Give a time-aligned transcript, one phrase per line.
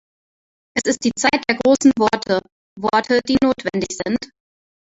[0.75, 2.41] Es ist die Zeit der großen Worte,
[2.75, 4.31] Worte, die notwendig sind.